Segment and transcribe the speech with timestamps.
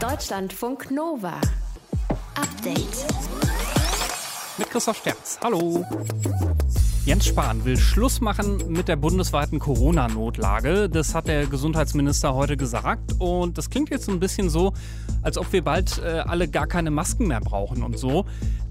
[0.00, 1.40] Deutschlandfunk Nova.
[2.36, 3.04] Update.
[4.56, 5.40] Mit Christoph Sterz.
[5.42, 5.84] Hallo.
[7.04, 10.88] Jens Spahn will Schluss machen mit der bundesweiten Corona-Notlage.
[10.88, 13.16] Das hat der Gesundheitsminister heute gesagt.
[13.18, 14.72] Und das klingt jetzt ein bisschen so,
[15.22, 18.24] als ob wir bald äh, alle gar keine Masken mehr brauchen und so.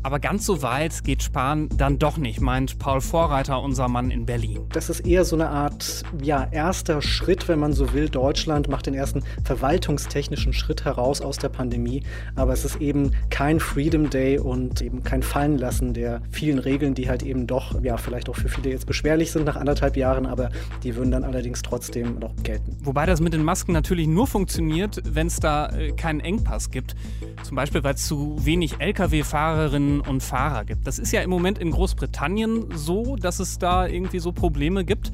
[0.08, 4.26] Aber ganz so weit geht Spahn dann doch nicht, meint Paul Vorreiter, unser Mann in
[4.26, 4.62] Berlin.
[4.72, 8.08] Das ist eher so eine Art ja, erster Schritt, wenn man so will.
[8.08, 12.04] Deutschland macht den ersten verwaltungstechnischen Schritt heraus aus der Pandemie.
[12.36, 17.10] Aber es ist eben kein Freedom Day und eben kein Fallenlassen der vielen Regeln, die
[17.10, 20.52] halt eben doch ja, vielleicht auch für viele jetzt beschwerlich sind nach anderthalb Jahren, aber
[20.84, 22.78] die würden dann allerdings trotzdem noch gelten.
[22.82, 26.96] Wobei das mit den Masken natürlich nur funktioniert, wenn es da äh, keinen Engpass gibt.
[27.44, 30.88] Zum Beispiel, weil es zu wenig Lkw-Fahrerinnen und Fahrer gibt.
[30.88, 35.12] Das ist ja im Moment in Großbritannien so, dass es da irgendwie so Probleme gibt.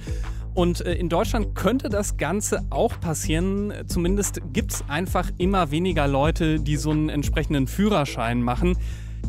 [0.53, 3.73] Und äh, in Deutschland könnte das Ganze auch passieren.
[3.87, 8.77] Zumindest gibt es einfach immer weniger Leute, die so einen entsprechenden Führerschein machen.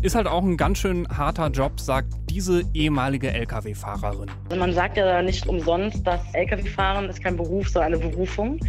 [0.03, 4.31] Ist halt auch ein ganz schön harter Job, sagt diese ehemalige Lkw-Fahrerin.
[4.51, 8.61] Also man sagt ja nicht umsonst, dass Lkw-Fahren ist kein Beruf, sondern eine Berufung.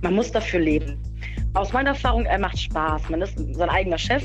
[0.00, 0.96] Man muss dafür leben.
[1.52, 3.10] Aus meiner Erfahrung, er macht Spaß.
[3.10, 4.24] Man ist sein eigener Chef.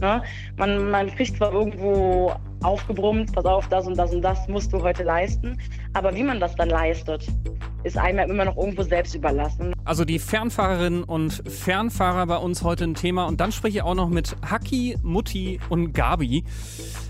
[0.00, 0.22] Ne?
[0.56, 4.82] Man, man kriegt zwar irgendwo aufgebrummt, pass auf, das und das und das musst du
[4.82, 5.58] heute leisten.
[5.92, 7.26] Aber wie man das dann leistet,
[7.84, 9.74] ist einem immer noch irgendwo selbst überlassen.
[9.84, 13.26] Also die Fernfahrerinnen und Fernfahrer bei uns heute ein Thema.
[13.26, 16.44] Und dann spreche ich auch noch mit Haki, Mutti und Gabi.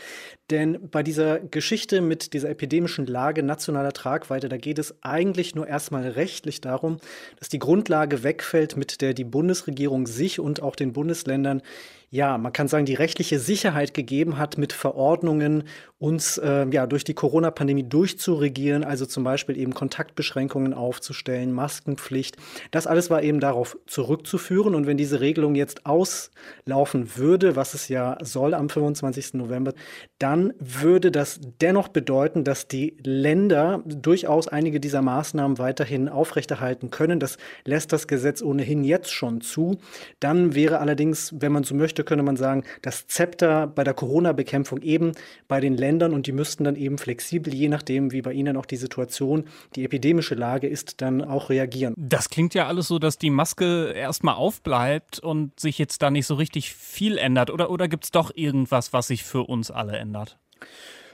[0.49, 5.67] Denn bei dieser Geschichte mit dieser epidemischen Lage nationaler Tragweite, da geht es eigentlich nur
[5.67, 7.01] erstmal rechtlich darum,
[7.39, 11.61] dass die Grundlage wegfällt, mit der die Bundesregierung sich und auch den Bundesländern
[12.09, 15.63] ja, man kann sagen, die rechtliche Sicherheit gegeben hat, mit Verordnungen
[15.99, 22.37] uns äh, ja durch die Corona-Pandemie durchzuregieren, also zum Beispiel eben Kontaktbeschränkungen aufzustellen, Maskenpflicht.
[22.69, 24.75] Das alles war eben darauf zurückzuführen.
[24.75, 29.33] Und wenn diese Regelung jetzt auslaufen würde, was es ja soll am 25.
[29.33, 29.73] November,
[30.19, 37.19] dann würde das dennoch bedeuten, dass die Länder durchaus einige dieser Maßnahmen weiterhin aufrechterhalten können.
[37.19, 39.79] Das lässt das Gesetz ohnehin jetzt schon zu.
[40.19, 43.93] Dann wäre allerdings, wenn man so möchte, möchte, könnte man sagen, das Zepter bei der
[43.93, 45.13] Corona-Bekämpfung eben
[45.47, 48.65] bei den Ländern und die müssten dann eben flexibel, je nachdem, wie bei ihnen auch
[48.65, 51.93] die Situation, die epidemische Lage ist, dann auch reagieren.
[51.97, 56.27] Das klingt ja alles so, dass die Maske erstmal aufbleibt und sich jetzt da nicht
[56.27, 57.49] so richtig viel ändert.
[57.49, 60.37] Oder, oder gibt es doch irgendwas, was sich für uns alle ändert?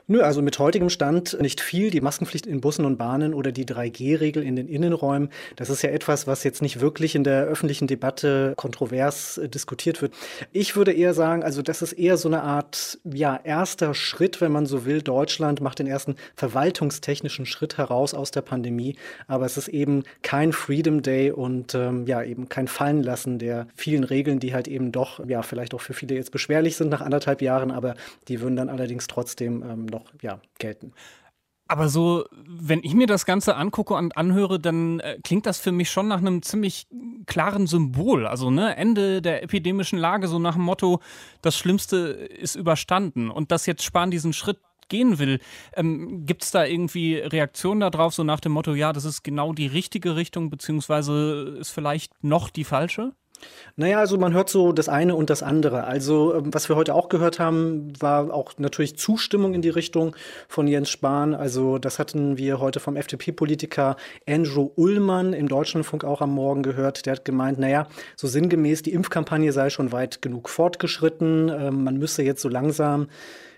[0.05, 1.89] Nö, also mit heutigem Stand nicht viel.
[1.89, 5.91] Die Maskenpflicht in Bussen und Bahnen oder die 3G-Regel in den Innenräumen, das ist ja
[5.91, 10.13] etwas, was jetzt nicht wirklich in der öffentlichen Debatte kontrovers äh, diskutiert wird.
[10.51, 14.51] Ich würde eher sagen, also das ist eher so eine Art, ja, erster Schritt, wenn
[14.51, 15.01] man so will.
[15.01, 18.97] Deutschland macht den ersten verwaltungstechnischen Schritt heraus aus der Pandemie.
[19.27, 24.03] Aber es ist eben kein Freedom Day und ähm, ja, eben kein Fallenlassen der vielen
[24.03, 27.41] Regeln, die halt eben doch, ja, vielleicht auch für viele jetzt beschwerlich sind nach anderthalb
[27.41, 27.95] Jahren, aber
[28.27, 30.93] die würden dann allerdings trotzdem ähm, noch ja, gelten.
[31.67, 35.71] Aber so, wenn ich mir das Ganze angucke und anhöre, dann äh, klingt das für
[35.71, 36.87] mich schon nach einem ziemlich
[37.25, 38.27] klaren Symbol.
[38.27, 40.99] Also, ne, Ende der epidemischen Lage, so nach dem Motto,
[41.41, 43.31] das Schlimmste ist überstanden.
[43.31, 44.59] Und dass jetzt Spahn diesen Schritt
[44.89, 45.39] gehen will.
[45.75, 49.53] Ähm, Gibt es da irgendwie Reaktionen darauf, so nach dem Motto, ja, das ist genau
[49.53, 53.13] die richtige Richtung, beziehungsweise ist vielleicht noch die falsche?
[53.75, 55.85] Naja, also man hört so das eine und das andere.
[55.85, 60.15] Also ähm, was wir heute auch gehört haben, war auch natürlich Zustimmung in die Richtung
[60.47, 61.33] von Jens Spahn.
[61.33, 63.97] Also das hatten wir heute vom FDP-Politiker
[64.27, 67.05] Andrew Ullmann im Deutschlandfunk auch am Morgen gehört.
[67.05, 71.49] Der hat gemeint, naja, so sinngemäß, die Impfkampagne sei schon weit genug fortgeschritten.
[71.49, 73.07] Ähm, man müsse jetzt so langsam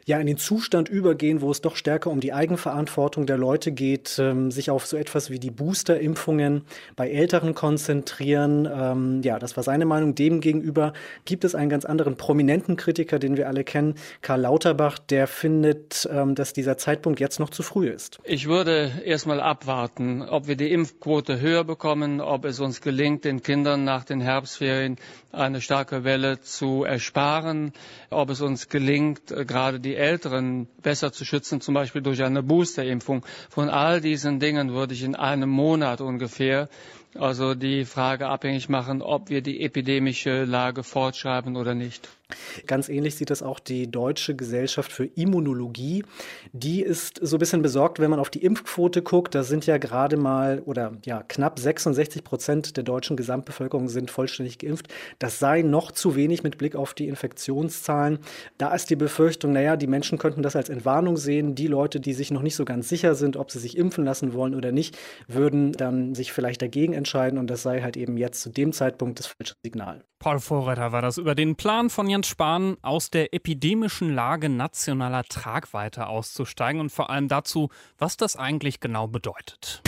[0.06, 4.18] ja in den Zustand übergehen, wo es doch stärker um die Eigenverantwortung der Leute geht,
[4.20, 6.62] ähm, sich auf so etwas wie die Boosterimpfungen
[6.96, 8.70] bei Älteren konzentrieren.
[8.72, 10.14] Ähm, ja, das war seine Meinung.
[10.14, 10.94] Demgegenüber
[11.26, 16.08] gibt es einen ganz anderen prominenten Kritiker, den wir alle kennen, Karl Lauterbach, der findet,
[16.12, 18.20] ähm, dass dieser Zeitpunkt jetzt noch zu früh ist.
[18.24, 23.42] Ich würde erstmal abwarten, ob wir die Impfquote höher bekommen, ob es uns gelingt, den
[23.42, 24.98] Kindern nach den Herbstferien
[25.32, 27.74] eine starke Welle zu ersparen,
[28.10, 32.44] ob es uns gelingt, äh, gerade die Älteren besser zu schützen, zum Beispiel durch eine
[32.44, 33.26] Boosterimpfung.
[33.50, 36.70] Von all diesen Dingen würde ich in einem Monat ungefähr
[37.18, 42.10] also die Frage abhängig machen, ob wir die epidemische Lage fortschreiben oder nicht.
[42.66, 46.04] Ganz ähnlich sieht das auch die Deutsche Gesellschaft für Immunologie.
[46.54, 49.36] Die ist so ein bisschen besorgt, wenn man auf die Impfquote guckt.
[49.36, 54.58] Da sind ja gerade mal oder ja knapp 66 Prozent der deutschen Gesamtbevölkerung sind vollständig
[54.58, 54.88] geimpft.
[55.20, 58.20] Das sei noch zu wenig mit Blick auf die Infektionszahlen.
[58.58, 61.56] Da ist die Befürchtung, naja, die Menschen könnten das als Entwarnung sehen.
[61.56, 64.34] Die Leute, die sich noch nicht so ganz sicher sind, ob sie sich impfen lassen
[64.34, 68.42] wollen oder nicht, würden dann sich vielleicht dagegen entscheiden und das sei halt eben jetzt
[68.42, 70.04] zu dem Zeitpunkt das falsche Signal.
[70.26, 75.24] Paul Vorreiter war das über den Plan von Jens Spahn, aus der epidemischen Lage nationaler
[75.24, 77.70] Tragweite auszusteigen und vor allem dazu,
[78.00, 79.84] was das eigentlich genau bedeutet.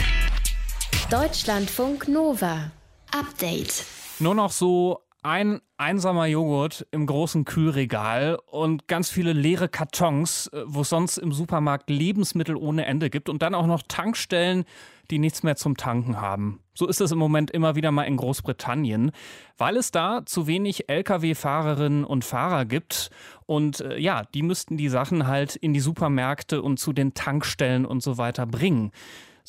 [1.10, 2.70] Deutschlandfunk Nova.
[3.12, 3.84] Update.
[4.20, 10.62] Nur noch so ein einsamer Joghurt im großen Kühlregal und ganz viele leere Kartons, äh,
[10.68, 14.66] wo es sonst im Supermarkt Lebensmittel ohne Ende gibt und dann auch noch Tankstellen,
[15.12, 16.60] die nichts mehr zum Tanken haben.
[16.74, 19.12] So ist es im Moment immer wieder mal in Großbritannien,
[19.58, 23.10] weil es da zu wenig Lkw-Fahrerinnen und Fahrer gibt.
[23.46, 27.86] Und äh, ja, die müssten die Sachen halt in die Supermärkte und zu den Tankstellen
[27.86, 28.92] und so weiter bringen.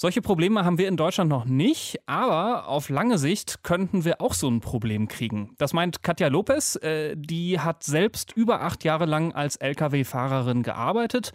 [0.00, 4.32] Solche Probleme haben wir in Deutschland noch nicht, aber auf lange Sicht könnten wir auch
[4.32, 5.56] so ein Problem kriegen.
[5.58, 11.32] Das meint Katja Lopez, äh, die hat selbst über acht Jahre lang als Lkw-Fahrerin gearbeitet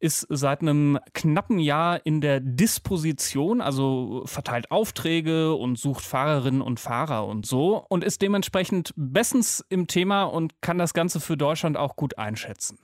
[0.00, 6.80] ist seit einem knappen Jahr in der Disposition, also verteilt Aufträge und sucht Fahrerinnen und
[6.80, 11.76] Fahrer und so und ist dementsprechend bestens im Thema und kann das Ganze für Deutschland
[11.76, 12.78] auch gut einschätzen.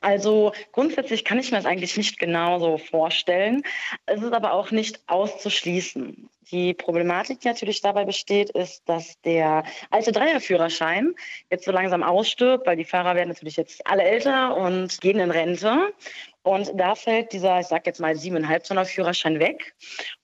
[0.00, 3.62] Also grundsätzlich kann ich mir das eigentlich nicht genauso vorstellen.
[4.06, 6.28] Es ist aber auch nicht auszuschließen.
[6.50, 11.14] Die Problematik, die natürlich dabei besteht, ist, dass der alte Dreierführerschein
[11.50, 15.30] jetzt so langsam ausstirbt, weil die Fahrer werden natürlich jetzt alle älter und gehen in
[15.30, 15.94] Rente.
[16.42, 19.74] Und da fällt dieser, ich sage jetzt mal, siebeneinhalb Tonner Führerschein weg.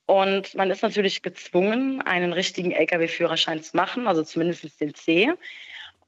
[0.07, 5.33] Und man ist natürlich gezwungen, einen richtigen Lkw-Führerschein zu machen, also zumindest den C.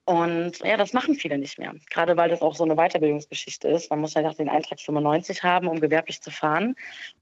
[0.04, 1.72] Und ja, das machen viele nicht mehr.
[1.90, 3.90] Gerade weil das auch so eine Weiterbildungsgeschichte ist.
[3.90, 6.74] Man muss ja den Eintrag 95 haben, um gewerblich zu fahren.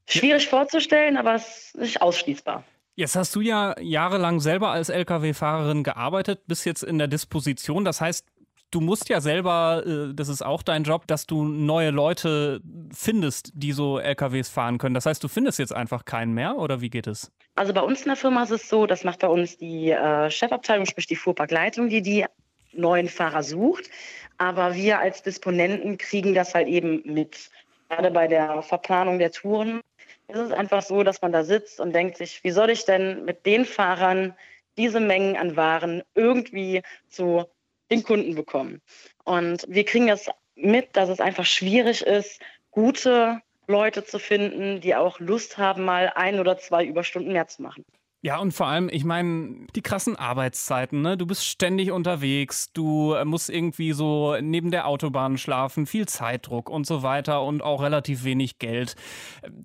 [0.06, 2.64] Schwierig vorzustellen, aber es ist nicht ausschließbar.
[2.94, 7.84] Jetzt hast du ja jahrelang selber als Lkw-Fahrerin gearbeitet, bist jetzt in der Disposition.
[7.84, 8.26] Das heißt,
[8.70, 12.61] du musst ja selber, äh, das ist auch dein Job, dass du neue Leute
[12.93, 14.94] findest, die so LKWs fahren können.
[14.94, 17.32] Das heißt, du findest jetzt einfach keinen mehr oder wie geht es?
[17.56, 20.31] Also bei uns in der Firma ist es so, das macht bei uns die äh,
[20.31, 22.25] Chefabteilung, sprich die Fuhrparkleitung, die die
[22.73, 23.91] neuen Fahrer sucht.
[24.37, 27.50] Aber wir als Disponenten kriegen das halt eben mit.
[27.88, 29.81] Gerade bei der Verplanung der Touren
[30.29, 33.25] ist es einfach so, dass man da sitzt und denkt sich, wie soll ich denn
[33.25, 34.35] mit den Fahrern
[34.77, 37.46] diese Mengen an Waren irgendwie zu
[37.91, 38.81] den Kunden bekommen?
[39.25, 42.41] Und wir kriegen das mit, dass es einfach schwierig ist,
[42.71, 47.63] gute Leute zu finden, die auch Lust haben, mal ein oder zwei Überstunden mehr zu
[47.63, 47.85] machen.
[48.21, 51.17] Ja, und vor allem, ich meine, die krassen Arbeitszeiten, ne?
[51.17, 56.69] Du bist ständig unterwegs, du äh, musst irgendwie so neben der Autobahn schlafen, viel Zeitdruck
[56.69, 58.97] und so weiter und auch relativ wenig Geld.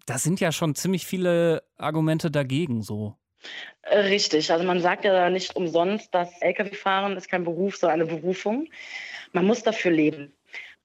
[0.06, 3.16] Da sind ja schon ziemlich viele Argumente dagegen so.
[3.92, 8.70] Richtig, also man sagt ja nicht umsonst, dass Lkw-Fahren ist kein Beruf, sondern eine Berufung.
[9.34, 10.34] Man muss dafür leben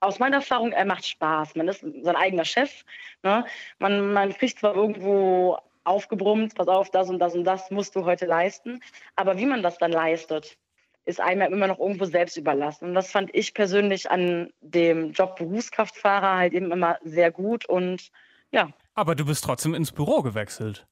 [0.01, 1.57] aus meiner Erfahrung, er macht Spaß.
[1.57, 2.85] Man ist sein eigener Chef.
[3.23, 3.45] Ne?
[3.79, 8.05] Man, man kriegt zwar irgendwo aufgebrummt, pass auf, das und das und das musst du
[8.05, 8.81] heute leisten.
[9.17, 10.57] Aber wie man das dann leistet,
[11.05, 12.91] ist einem immer noch irgendwo selbst überlassen.
[12.91, 18.11] Und das fand ich persönlich an dem Job Berufskraftfahrer halt eben immer sehr gut und
[18.51, 18.71] ja.
[18.95, 20.87] Aber du bist trotzdem ins Büro gewechselt.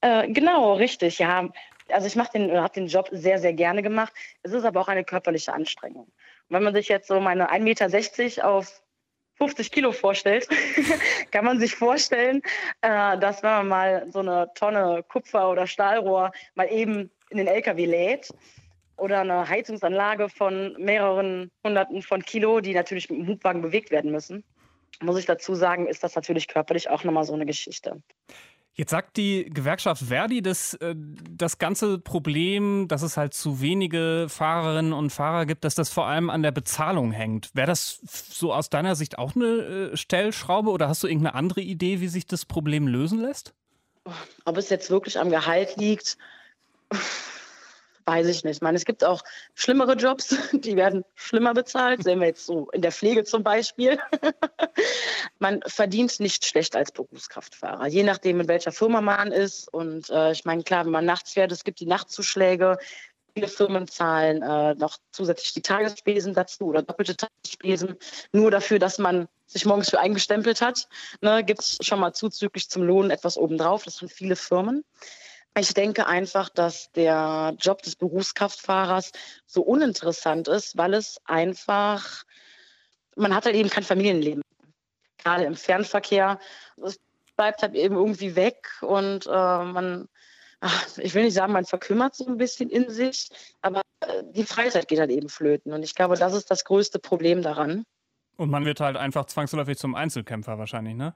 [0.00, 1.48] Äh, genau, richtig, ja.
[1.90, 4.12] Also ich mache den, habe den Job sehr, sehr gerne gemacht.
[4.42, 6.10] Es ist aber auch eine körperliche Anstrengung.
[6.48, 8.82] Wenn man sich jetzt so meine 1,60 Meter auf
[9.38, 10.48] 50 Kilo vorstellt,
[11.30, 12.42] kann man sich vorstellen,
[12.82, 17.46] äh, dass wenn man mal so eine Tonne Kupfer oder Stahlrohr mal eben in den
[17.46, 18.30] LKW lädt,
[18.98, 24.10] oder eine Heizungsanlage von mehreren Hunderten von Kilo, die natürlich mit dem Hubwagen bewegt werden
[24.10, 24.44] müssen,
[25.00, 28.02] muss ich dazu sagen, ist das natürlich körperlich auch nochmal so eine Geschichte.
[28.74, 34.26] Jetzt sagt die Gewerkschaft Verdi, dass äh, das ganze Problem, dass es halt zu wenige
[34.28, 37.50] Fahrerinnen und Fahrer gibt, dass das vor allem an der Bezahlung hängt.
[37.54, 39.46] Wäre das so aus deiner Sicht auch eine
[39.92, 43.52] äh, Stellschraube oder hast du irgendeine andere Idee, wie sich das Problem lösen lässt?
[44.44, 46.16] Ob es jetzt wirklich am Gehalt liegt,
[48.08, 48.56] weiß ich nicht.
[48.56, 49.22] Ich meine, es gibt auch
[49.54, 52.02] schlimmere Jobs, die werden schlimmer bezahlt.
[52.02, 53.98] Sehen wir jetzt so in der Pflege zum Beispiel.
[55.38, 59.72] man verdient nicht schlecht als Berufskraftfahrer, je nachdem, in welcher Firma man ist.
[59.72, 62.78] Und äh, ich meine, klar, wenn man nachts fährt, es gibt die Nachtzuschläge.
[63.34, 67.96] Viele Firmen zahlen äh, noch zusätzlich die Tagesspesen dazu oder doppelte Tagesspesen,
[68.32, 70.88] nur dafür, dass man sich morgens für eingestempelt hat.
[71.20, 73.84] Ne, gibt es schon mal zuzüglich zum Lohn etwas obendrauf.
[73.84, 74.82] Das sind viele Firmen.
[75.58, 79.12] Ich denke einfach, dass der Job des Berufskraftfahrers
[79.46, 82.24] so uninteressant ist, weil es einfach,
[83.16, 84.42] man hat halt eben kein Familienleben.
[85.18, 86.38] Gerade im Fernverkehr,
[86.82, 87.00] es
[87.36, 90.08] bleibt halt eben irgendwie weg und äh, man,
[90.60, 93.28] ach, ich will nicht sagen, man verkümmert so ein bisschen in sich,
[93.60, 95.72] aber äh, die Freizeit geht halt eben flöten.
[95.72, 97.84] Und ich glaube, das ist das größte Problem daran.
[98.36, 101.14] Und man wird halt einfach zwangsläufig zum Einzelkämpfer wahrscheinlich, ne?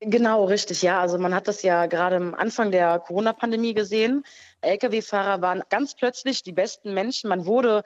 [0.00, 1.00] Genau, richtig, ja.
[1.00, 4.24] Also man hat das ja gerade am Anfang der Corona-Pandemie gesehen.
[4.62, 7.28] Lkw-Fahrer waren ganz plötzlich die besten Menschen.
[7.28, 7.82] Man wurde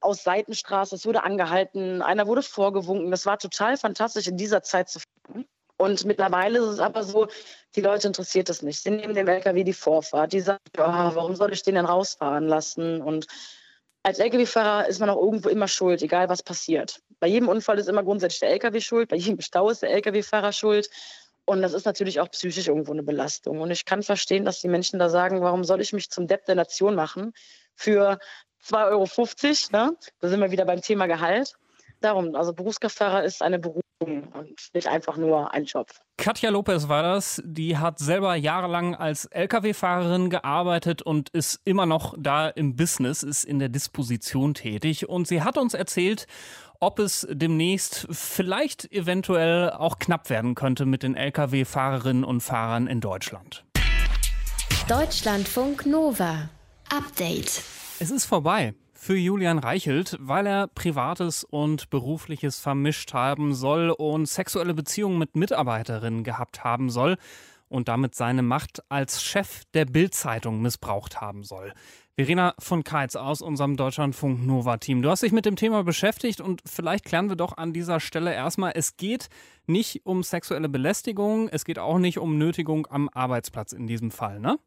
[0.00, 3.10] aus Seitenstraße, es wurde angehalten, einer wurde vorgewunken.
[3.10, 5.44] Das war total fantastisch in dieser Zeit zu fahren.
[5.76, 7.28] Und mittlerweile ist es aber so,
[7.76, 8.82] die Leute interessiert es nicht.
[8.82, 10.32] Sie nehmen dem LKW die Vorfahrt.
[10.32, 13.02] Die sagen, oh, warum soll ich den denn rausfahren lassen?
[13.02, 13.26] Und
[14.02, 17.00] als Lkw-Fahrer ist man auch irgendwo immer schuld, egal was passiert.
[17.20, 20.52] Bei jedem Unfall ist immer grundsätzlich der Lkw schuld, bei jedem Stau ist der Lkw-Fahrer
[20.52, 20.88] schuld.
[21.48, 23.60] Und das ist natürlich auch psychisch irgendwo eine Belastung.
[23.62, 26.44] Und ich kann verstehen, dass die Menschen da sagen, warum soll ich mich zum Depp
[26.44, 27.32] der Nation machen
[27.74, 28.18] für
[28.66, 29.86] 2,50 Euro?
[29.86, 29.96] Ne?
[30.20, 31.54] Da sind wir wieder beim Thema Gehalt.
[32.02, 33.82] Darum, also Berufskraftfahrer ist eine Berufung
[34.34, 35.88] und nicht einfach nur ein Job.
[36.18, 37.42] Katja Lopez war das.
[37.44, 43.44] Die hat selber jahrelang als Lkw-Fahrerin gearbeitet und ist immer noch da im Business, ist
[43.44, 45.08] in der Disposition tätig.
[45.08, 46.26] Und sie hat uns erzählt,
[46.80, 53.00] ob es demnächst vielleicht eventuell auch knapp werden könnte mit den Lkw-Fahrerinnen und Fahrern in
[53.00, 53.64] Deutschland.
[54.88, 56.48] Deutschlandfunk Nova.
[56.90, 57.62] Update.
[57.98, 64.26] Es ist vorbei für Julian Reichelt, weil er Privates und Berufliches vermischt haben soll und
[64.26, 67.16] sexuelle Beziehungen mit Mitarbeiterinnen gehabt haben soll
[67.68, 71.72] und damit seine Macht als Chef der Bild-Zeitung missbraucht haben soll.
[72.18, 75.02] Verena von Keitz aus unserem Deutschlandfunk Nova Team.
[75.02, 78.34] Du hast dich mit dem Thema beschäftigt und vielleicht klären wir doch an dieser Stelle
[78.34, 79.28] erstmal, es geht
[79.68, 84.40] nicht um sexuelle Belästigung, es geht auch nicht um Nötigung am Arbeitsplatz in diesem Fall,
[84.40, 84.58] ne?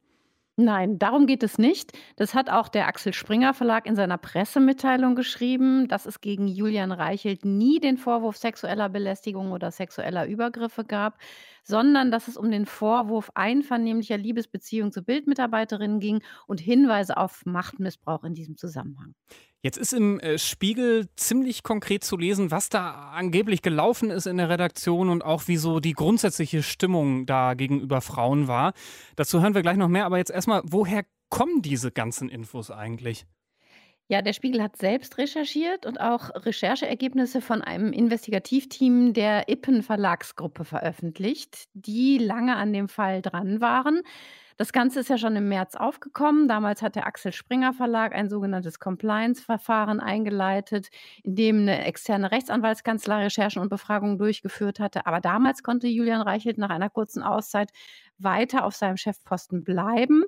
[0.58, 1.94] Nein, darum geht es nicht.
[2.18, 6.92] Das hat auch der Axel Springer Verlag in seiner Pressemitteilung geschrieben, dass es gegen Julian
[6.92, 11.18] Reichelt nie den Vorwurf sexueller Belästigung oder sexueller Übergriffe gab,
[11.64, 18.24] sondern dass es um den Vorwurf einvernehmlicher Liebesbeziehung zu Bildmitarbeiterinnen ging und Hinweise auf Machtmissbrauch
[18.26, 19.16] in diesem Zusammenhang.
[19.64, 24.38] Jetzt ist im äh, Spiegel ziemlich konkret zu lesen, was da angeblich gelaufen ist in
[24.38, 28.74] der Redaktion und auch wie so die grundsätzliche Stimmung da gegenüber Frauen war.
[29.16, 33.26] Dazu hören wir gleich noch mehr, aber jetzt erstmal, woher kommen diese ganzen Infos eigentlich?
[34.08, 40.66] Ja, der Spiegel hat selbst recherchiert und auch Rechercheergebnisse von einem Investigativteam der Ippen Verlagsgruppe
[40.66, 44.02] veröffentlicht, die lange an dem Fall dran waren.
[44.58, 46.48] Das Ganze ist ja schon im März aufgekommen.
[46.48, 50.90] Damals hat der Axel Springer Verlag ein sogenanntes Compliance-Verfahren eingeleitet,
[51.24, 55.06] in dem eine externe Rechtsanwaltskanzlei Recherchen und Befragungen durchgeführt hatte.
[55.06, 57.72] Aber damals konnte Julian Reichelt nach einer kurzen Auszeit
[58.18, 60.24] weiter auf seinem Chefposten bleiben.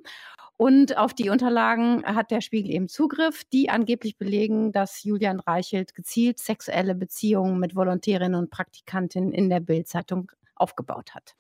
[0.58, 5.94] Und auf die Unterlagen hat der Spiegel eben Zugriff, die angeblich belegen, dass Julian Reichelt
[5.96, 11.36] gezielt sexuelle Beziehungen mit Volontärinnen und Praktikantinnen in der Bildzeitung aufgebaut hat.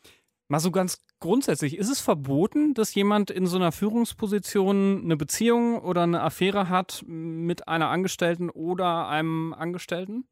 [0.54, 5.80] Mal so ganz grundsätzlich, ist es verboten, dass jemand in so einer Führungsposition eine Beziehung
[5.80, 10.28] oder eine Affäre hat mit einer Angestellten oder einem Angestellten?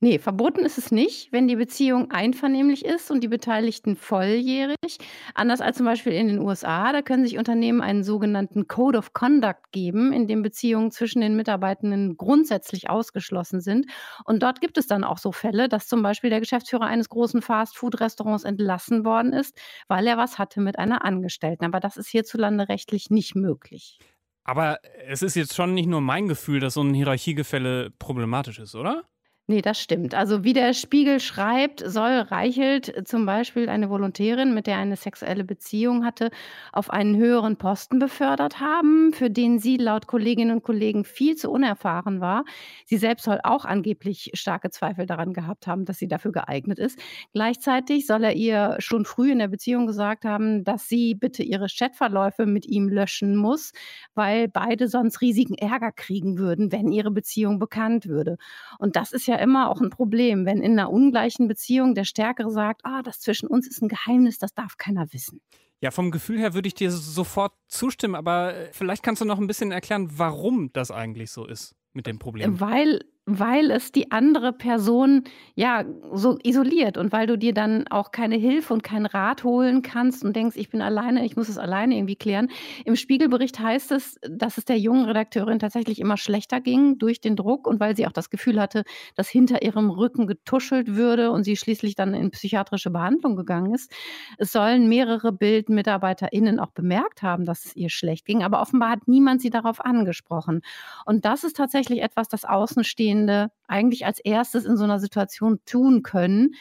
[0.00, 4.98] Nee, verboten ist es nicht, wenn die Beziehung einvernehmlich ist und die Beteiligten volljährig.
[5.34, 9.14] Anders als zum Beispiel in den USA, da können sich Unternehmen einen sogenannten Code of
[9.14, 13.86] Conduct geben, in dem Beziehungen zwischen den Mitarbeitenden grundsätzlich ausgeschlossen sind.
[14.24, 17.40] Und dort gibt es dann auch so Fälle, dass zum Beispiel der Geschäftsführer eines großen
[17.40, 21.64] Fast-Food-Restaurants entlassen worden ist, weil er was hatte mit einer Angestellten.
[21.64, 23.98] Aber das ist hierzulande rechtlich nicht möglich.
[24.44, 28.74] Aber es ist jetzt schon nicht nur mein Gefühl, dass so ein Hierarchiegefälle problematisch ist,
[28.74, 29.04] oder?
[29.46, 30.14] Nee, das stimmt.
[30.14, 34.96] Also wie der Spiegel schreibt, soll Reichelt zum Beispiel eine Volontärin, mit der er eine
[34.96, 36.30] sexuelle Beziehung hatte,
[36.72, 41.50] auf einen höheren Posten befördert haben, für den sie laut Kolleginnen und Kollegen viel zu
[41.50, 42.44] unerfahren war.
[42.86, 46.98] Sie selbst soll auch angeblich starke Zweifel daran gehabt haben, dass sie dafür geeignet ist.
[47.34, 51.66] Gleichzeitig soll er ihr schon früh in der Beziehung gesagt haben, dass sie bitte ihre
[51.68, 53.72] Chatverläufe mit ihm löschen muss,
[54.14, 58.38] weil beide sonst riesigen Ärger kriegen würden, wenn ihre Beziehung bekannt würde.
[58.78, 62.50] Und das ist ja immer auch ein Problem, wenn in einer ungleichen Beziehung der Stärkere
[62.50, 65.40] sagt, ah, das zwischen uns ist ein Geheimnis, das darf keiner wissen.
[65.80, 69.38] Ja, vom Gefühl her würde ich dir sofort zustimmen, aber äh, vielleicht kannst du noch
[69.38, 72.60] ein bisschen erklären, warum das eigentlich so ist mit dem Problem.
[72.60, 78.10] Weil weil es die andere Person ja so isoliert und weil du dir dann auch
[78.12, 81.56] keine Hilfe und keinen Rat holen kannst und denkst, ich bin alleine, ich muss es
[81.56, 82.48] alleine irgendwie klären.
[82.84, 87.34] Im Spiegelbericht heißt es, dass es der jungen Redakteurin tatsächlich immer schlechter ging durch den
[87.34, 88.84] Druck und weil sie auch das Gefühl hatte,
[89.16, 93.90] dass hinter ihrem Rücken getuschelt würde und sie schließlich dann in psychiatrische Behandlung gegangen ist.
[94.36, 99.08] Es sollen mehrere BildmitarbeiterInnen auch bemerkt haben, dass es ihr schlecht ging, aber offenbar hat
[99.08, 100.60] niemand sie darauf angesprochen.
[101.06, 105.58] Und das ist tatsächlich etwas, das Außenstehende Außenstehende eigentlich als erstes in so einer Situation
[105.64, 106.54] tun können,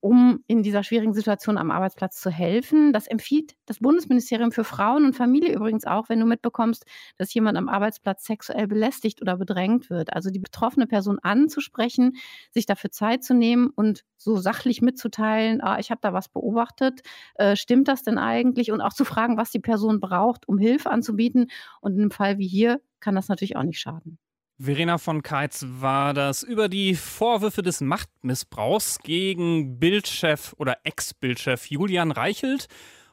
[0.00, 2.92] um in dieser schwierigen Situation am Arbeitsplatz zu helfen.
[2.92, 6.84] Das empfiehlt das Bundesministerium für Frauen und Familie übrigens auch, wenn du mitbekommst,
[7.16, 10.12] dass jemand am Arbeitsplatz sexuell belästigt oder bedrängt wird.
[10.12, 12.16] Also die betroffene Person anzusprechen,
[12.52, 17.00] sich dafür Zeit zu nehmen und so sachlich mitzuteilen, ah, ich habe da was beobachtet,
[17.34, 18.70] äh, stimmt das denn eigentlich?
[18.70, 21.50] Und auch zu fragen, was die Person braucht, um Hilfe anzubieten.
[21.80, 24.18] Und in einem Fall wie hier kann das natürlich auch nicht schaden.
[24.60, 32.10] Verena von Keitz war das über die Vorwürfe des Machtmissbrauchs gegen Bildchef oder Ex-Bildchef Julian
[32.10, 32.66] Reichelt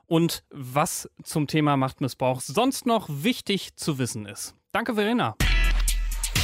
[0.07, 4.55] und was zum Thema Machtmissbrauch sonst noch wichtig zu wissen ist.
[4.71, 5.35] Danke, Verena.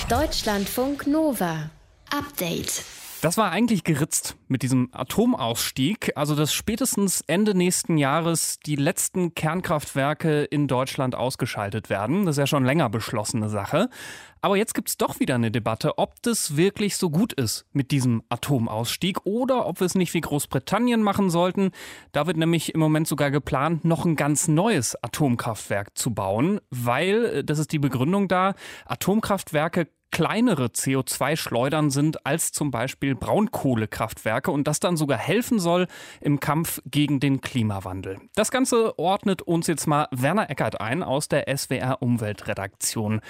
[0.07, 1.71] Deutschlandfunk Nova.
[2.11, 2.83] Update.
[3.21, 9.35] Das war eigentlich geritzt mit diesem Atomausstieg, also dass spätestens Ende nächsten Jahres die letzten
[9.35, 12.25] Kernkraftwerke in Deutschland ausgeschaltet werden.
[12.25, 13.89] Das ist ja schon länger beschlossene Sache.
[14.41, 17.91] Aber jetzt gibt es doch wieder eine Debatte, ob das wirklich so gut ist mit
[17.91, 21.69] diesem Atomausstieg oder ob wir es nicht wie Großbritannien machen sollten.
[22.13, 27.25] Da wird nämlich im Moment sogar geplant, noch ein ganz neues Atomkraftwerk zu bauen, weil,
[27.25, 28.55] äh, das ist die Begründung da,
[28.87, 35.87] Atomkraftwerke kleinere CO2-Schleudern sind als zum Beispiel Braunkohlekraftwerke und das dann sogar helfen soll
[36.19, 38.19] im Kampf gegen den Klimawandel.
[38.35, 43.21] Das Ganze ordnet uns jetzt mal Werner Eckert ein aus der SWR Umweltredaktion.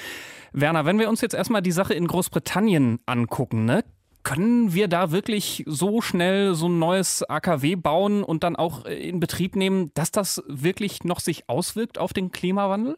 [0.52, 3.84] Werner, wenn wir uns jetzt erstmal die Sache in Großbritannien angucken, ne?
[4.24, 9.20] Können wir da wirklich so schnell so ein neues AKW bauen und dann auch in
[9.20, 12.98] Betrieb nehmen, dass das wirklich noch sich auswirkt auf den Klimawandel?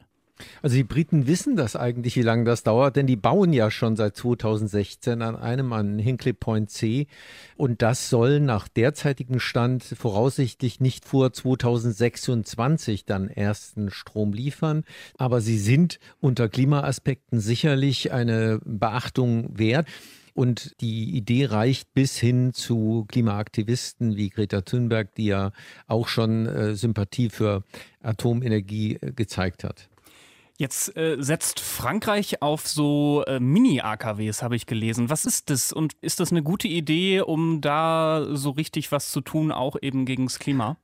[0.62, 3.96] Also die Briten wissen das eigentlich, wie lange das dauert, denn die bauen ja schon
[3.96, 7.08] seit 2016 an einem, an Hinkley Point C.
[7.56, 14.84] Und das soll nach derzeitigem Stand voraussichtlich nicht vor 2026 dann ersten Strom liefern.
[15.18, 19.88] Aber sie sind unter Klimaaspekten sicherlich eine Beachtung wert.
[20.36, 25.52] Und die Idee reicht bis hin zu Klimaaktivisten wie Greta Thunberg, die ja
[25.86, 27.64] auch schon äh, Sympathie für
[28.02, 29.90] Atomenergie äh, gezeigt hat.
[30.64, 35.10] Jetzt äh, setzt Frankreich auf so äh, Mini-AKWs, habe ich gelesen.
[35.10, 35.74] Was ist das?
[35.74, 40.06] Und ist das eine gute Idee, um da so richtig was zu tun, auch eben
[40.06, 40.78] gegen das Klima?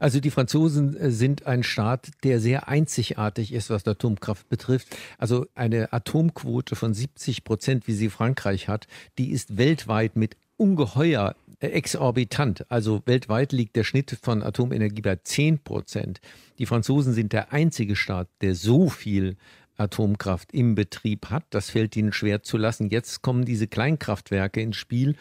[0.00, 4.88] Also die Franzosen äh, sind ein Staat, der sehr einzigartig ist, was Atomkraft betrifft.
[5.18, 11.36] Also eine Atomquote von 70 Prozent, wie sie Frankreich hat, die ist weltweit mit ungeheuer
[11.68, 12.70] exorbitant.
[12.70, 16.20] Also weltweit liegt der Schnitt von Atomenergie bei 10 Prozent.
[16.58, 19.36] Die Franzosen sind der einzige Staat, der so viel
[19.76, 21.44] Atomkraft im Betrieb hat.
[21.50, 22.90] Das fällt ihnen schwer zu lassen.
[22.90, 25.16] Jetzt kommen diese Kleinkraftwerke ins Spiel.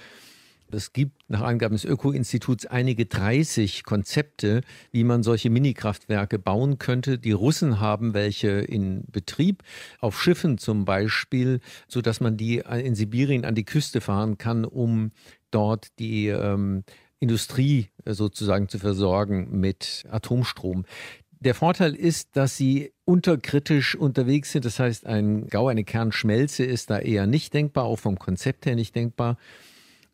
[0.74, 7.18] Es gibt nach Angaben des Öko-Instituts einige 30 Konzepte, wie man solche Minikraftwerke bauen könnte.
[7.18, 9.64] Die Russen haben welche in Betrieb,
[10.00, 15.12] auf Schiffen zum Beispiel, sodass man die in Sibirien an die Küste fahren kann, um
[15.52, 16.84] dort die ähm,
[17.20, 20.86] Industrie sozusagen zu versorgen mit Atomstrom.
[21.40, 24.66] Der Vorteil ist, dass sie unterkritisch unterwegs sind.
[24.66, 28.76] Das heißt, ein Gau, eine Kernschmelze ist da eher nicht denkbar, auch vom Konzept her
[28.76, 29.38] nicht denkbar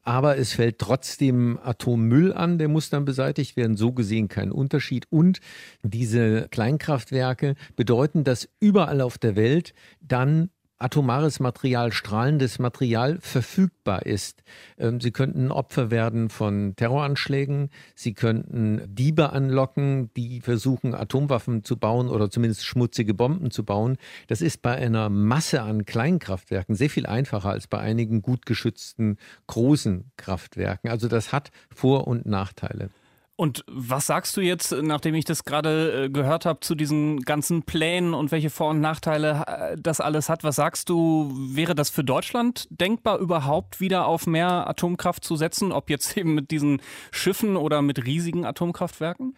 [0.08, 3.76] aber es fällt trotzdem Atommüll an, der muss dann beseitigt werden.
[3.76, 5.06] So gesehen kein Unterschied.
[5.10, 5.42] Und
[5.84, 14.44] diese Kleinkraftwerke bedeuten, dass überall auf der Welt dann atomares Material, strahlendes Material verfügbar ist.
[14.78, 21.78] Ähm, sie könnten Opfer werden von Terroranschlägen, sie könnten Diebe anlocken, die versuchen, Atomwaffen zu
[21.78, 23.98] bauen oder zumindest schmutzige Bomben zu bauen.
[24.28, 29.18] Das ist bei einer Masse an Kleinkraftwerken sehr viel einfacher als bei einigen gut geschützten
[29.48, 30.90] großen Kraftwerken.
[30.90, 32.90] Also das hat Vor- und Nachteile.
[33.40, 37.62] Und was sagst du jetzt, nachdem ich das gerade äh, gehört habe, zu diesen ganzen
[37.62, 40.44] Plänen und welche Vor- und Nachteile äh, das alles hat?
[40.44, 45.72] Was sagst du, wäre das für Deutschland denkbar, überhaupt wieder auf mehr Atomkraft zu setzen?
[45.72, 49.36] Ob jetzt eben mit diesen Schiffen oder mit riesigen Atomkraftwerken?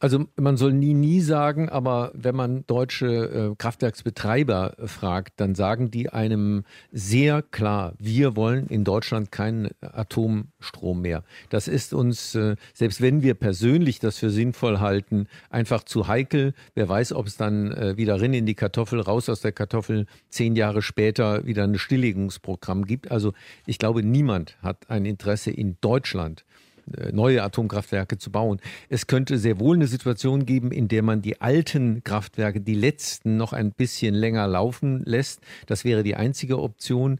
[0.00, 5.56] Also man soll nie, nie sagen, aber wenn man deutsche äh, Kraftwerksbetreiber äh, fragt, dann
[5.56, 11.24] sagen die einem sehr klar, wir wollen in Deutschland keinen Atomstrom mehr.
[11.50, 16.54] Das ist uns, äh, selbst wenn wir persönlich das für sinnvoll halten, einfach zu heikel.
[16.74, 20.06] Wer weiß, ob es dann äh, wieder rein in die Kartoffel, raus aus der Kartoffel,
[20.30, 23.10] zehn Jahre später wieder ein Stilllegungsprogramm gibt.
[23.10, 23.32] Also
[23.66, 26.44] ich glaube, niemand hat ein Interesse in Deutschland
[27.12, 28.60] neue Atomkraftwerke zu bauen.
[28.88, 33.36] Es könnte sehr wohl eine Situation geben, in der man die alten Kraftwerke, die letzten,
[33.36, 35.40] noch ein bisschen länger laufen lässt.
[35.66, 37.18] Das wäre die einzige Option.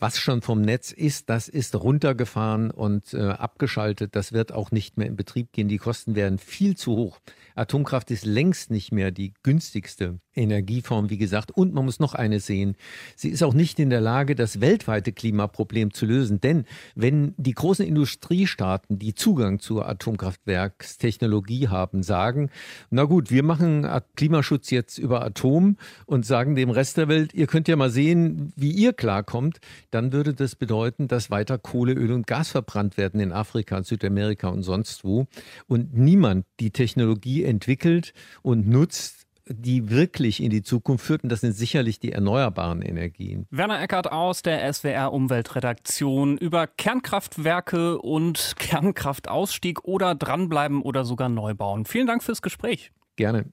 [0.00, 4.14] Was schon vom Netz ist, das ist runtergefahren und äh, abgeschaltet.
[4.14, 5.66] Das wird auch nicht mehr in Betrieb gehen.
[5.66, 7.18] Die Kosten werden viel zu hoch.
[7.56, 11.50] Atomkraft ist längst nicht mehr die günstigste Energieform, wie gesagt.
[11.50, 12.76] Und man muss noch eine sehen.
[13.16, 16.40] Sie ist auch nicht in der Lage, das weltweite Klimaproblem zu lösen.
[16.40, 22.50] Denn wenn die großen Industriestaaten, die Zugang zur Atomkraftwerkstechnologie haben, sagen,
[22.90, 27.48] na gut, wir machen Klimaschutz jetzt über Atom und sagen dem Rest der Welt, ihr
[27.48, 29.58] könnt ja mal sehen, wie ihr klarkommt,
[29.90, 34.48] dann würde das bedeuten, dass weiter Kohle, Öl und Gas verbrannt werden in Afrika, Südamerika
[34.48, 35.26] und sonst wo.
[35.66, 41.52] Und niemand die Technologie entwickelt und nutzt, die wirklich in die Zukunft führten, das sind
[41.52, 43.46] sicherlich die erneuerbaren Energien.
[43.50, 51.54] Werner Eckert aus der SWR Umweltredaktion über Kernkraftwerke und Kernkraftausstieg oder dranbleiben oder sogar neu
[51.54, 51.86] bauen.
[51.86, 52.92] Vielen Dank fürs Gespräch.
[53.16, 53.46] Gerne.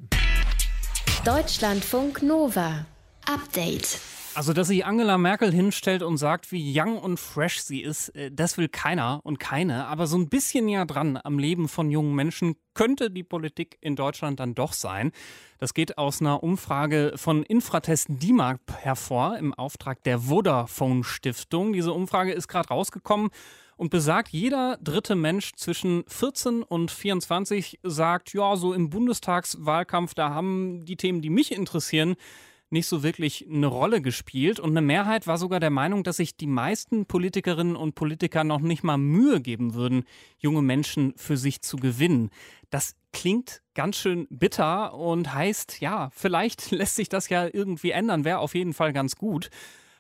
[1.24, 2.86] Deutschlandfunk Nova.
[3.26, 4.00] Update.
[4.36, 8.30] Also, dass sich Angela Merkel hinstellt und sagt, wie young und fresh sie ist, äh,
[8.30, 9.88] das will keiner und keine.
[9.88, 13.96] Aber so ein bisschen näher dran am Leben von jungen Menschen könnte die Politik in
[13.96, 15.14] Deutschland dann doch sein.
[15.58, 21.72] Das geht aus einer Umfrage von Infratest DIMAG hervor im Auftrag der Vodafone Stiftung.
[21.72, 23.30] Diese Umfrage ist gerade rausgekommen
[23.78, 30.32] und besagt, jeder dritte Mensch zwischen 14 und 24 sagt, ja, so im Bundestagswahlkampf, da
[30.32, 32.18] haben die Themen, die mich interessieren,
[32.76, 34.60] nicht so wirklich eine Rolle gespielt.
[34.60, 38.60] Und eine Mehrheit war sogar der Meinung, dass sich die meisten Politikerinnen und Politiker noch
[38.60, 40.04] nicht mal Mühe geben würden,
[40.38, 42.30] junge Menschen für sich zu gewinnen.
[42.70, 48.26] Das klingt ganz schön bitter und heißt, ja, vielleicht lässt sich das ja irgendwie ändern,
[48.26, 49.50] wäre auf jeden Fall ganz gut.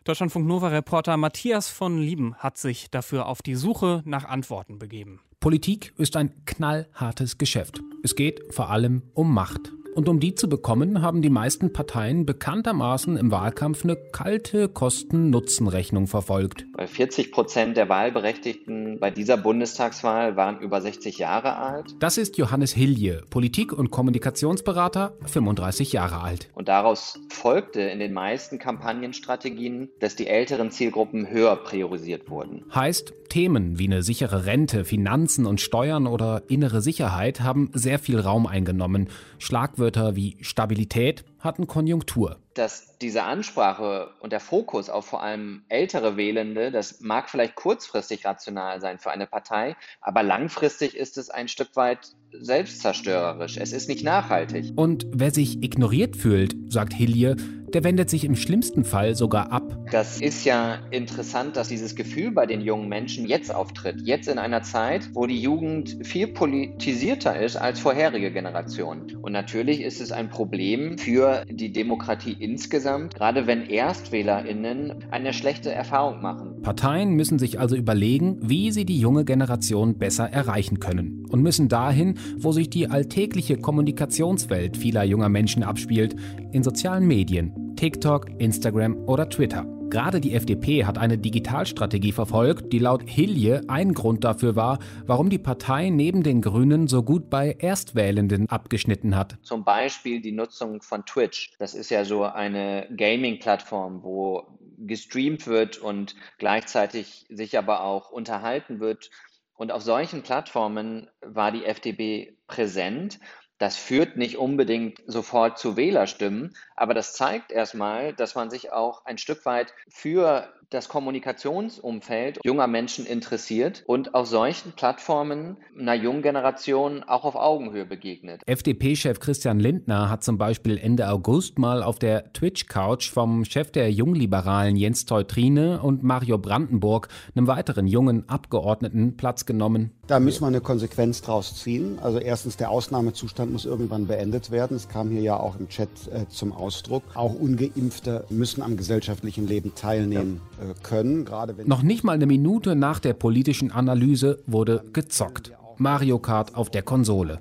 [0.03, 5.21] Deutschlandfunk Nova-Reporter Matthias von Lieben hat sich dafür auf die Suche nach Antworten begeben.
[5.39, 7.81] Politik ist ein knallhartes Geschäft.
[8.03, 9.71] Es geht vor allem um Macht.
[9.95, 16.07] Und um die zu bekommen, haben die meisten Parteien bekanntermaßen im Wahlkampf eine kalte Kosten-Nutzen-Rechnung
[16.07, 16.65] verfolgt.
[16.73, 21.95] Bei 40 Prozent der Wahlberechtigten bei dieser Bundestagswahl waren über 60 Jahre alt.
[21.99, 26.49] Das ist Johannes Hilje, Politik- und Kommunikationsberater, 35 Jahre alt.
[26.55, 32.65] Und daraus folgte in den meisten Kampagnenstrategien, dass die älteren Zielgruppen höher priorisiert wurden.
[32.75, 38.19] Heißt, Themen wie eine sichere Rente, Finanzen und Steuern oder innere Sicherheit haben sehr viel
[38.19, 39.09] Raum eingenommen.
[39.39, 39.84] Schlagwörter
[40.15, 42.37] wie Stabilität hatten Konjunktur.
[42.55, 48.25] Dass diese Ansprache und der Fokus auf vor allem ältere Wählende, das mag vielleicht kurzfristig
[48.25, 53.57] rational sein für eine Partei, aber langfristig ist es ein Stück weit selbstzerstörerisch.
[53.57, 54.71] Es ist nicht nachhaltig.
[54.75, 57.35] Und wer sich ignoriert fühlt, sagt Hillier,
[57.75, 59.77] der wendet sich im schlimmsten Fall sogar ab.
[59.91, 63.99] Das ist ja interessant, dass dieses Gefühl bei den jungen Menschen jetzt auftritt.
[64.01, 69.17] Jetzt in einer Zeit, wo die Jugend viel politisierter ist als vorherige Generationen.
[69.17, 75.71] Und natürlich ist es ein Problem für die Demokratie insgesamt, gerade wenn ErstwählerInnen eine schlechte
[75.71, 76.61] Erfahrung machen.
[76.61, 81.25] Parteien müssen sich also überlegen, wie sie die junge Generation besser erreichen können.
[81.29, 86.15] Und müssen dahin, wo sich die alltägliche Kommunikationswelt vieler junger Menschen abspielt,
[86.51, 89.65] in sozialen Medien, TikTok, Instagram oder Twitter.
[89.95, 95.29] Gerade die FDP hat eine Digitalstrategie verfolgt, die laut Hilje ein Grund dafür war, warum
[95.29, 99.37] die Partei neben den Grünen so gut bei Erstwählenden abgeschnitten hat.
[99.41, 101.53] Zum Beispiel die Nutzung von Twitch.
[101.59, 108.81] Das ist ja so eine Gaming-Plattform, wo gestreamt wird und gleichzeitig sich aber auch unterhalten
[108.81, 109.11] wird.
[109.53, 113.21] Und auf solchen Plattformen war die FDP präsent
[113.57, 119.05] Das führt nicht unbedingt sofort zu Wählerstimmen, aber das zeigt erstmal, dass man sich auch
[119.05, 126.21] ein Stück weit für das Kommunikationsumfeld junger Menschen interessiert und auf solchen Plattformen einer jungen
[126.21, 128.41] Generation auch auf Augenhöhe begegnet.
[128.45, 133.91] FDP-Chef Christian Lindner hat zum Beispiel Ende August mal auf der Twitch-Couch vom Chef der
[133.91, 139.91] Jungliberalen Jens Teutrine und Mario Brandenburg, einem weiteren jungen Abgeordneten, Platz genommen.
[140.07, 141.97] Da müssen wir eine Konsequenz draus ziehen.
[142.01, 144.77] Also erstens, der Ausnahmezustand muss irgendwann beendet werden.
[144.77, 147.03] Es kam hier ja auch im Chat äh, zum Ausdruck.
[147.15, 151.25] Auch ungeimpfte müssen am gesellschaftlichen Leben teilnehmen äh, können.
[151.25, 155.51] Gerade wenn Noch nicht mal eine Minute nach der politischen Analyse wurde gezockt.
[155.77, 157.39] Mario Kart auf der Konsole.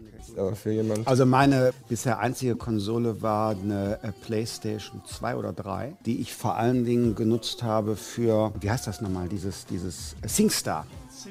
[1.05, 6.57] Also meine bisher einzige Konsole war eine äh, PlayStation 2 oder 3, die ich vor
[6.57, 10.87] allen Dingen genutzt habe für, wie heißt das nochmal, dieses, dieses SingStar.